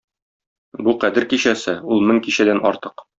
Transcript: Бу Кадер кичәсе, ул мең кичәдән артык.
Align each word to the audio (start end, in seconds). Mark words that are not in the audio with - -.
Бу 0.87 0.95
Кадер 1.03 1.27
кичәсе, 1.33 1.75
ул 1.97 2.03
мең 2.09 2.23
кичәдән 2.29 2.65
артык. 2.73 3.05